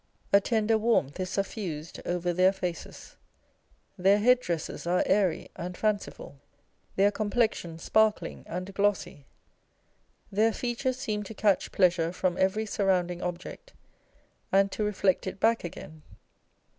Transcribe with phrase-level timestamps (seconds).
[0.33, 3.17] A tender warmth is suffused over their faces;
[3.99, 6.39] their head dresses are airy and fanciful,
[6.95, 9.27] their complexion sparkling and glossy;
[10.31, 13.73] their features seem to catch pleasure from every surrounding object,
[14.51, 16.01] and to reflect it back again.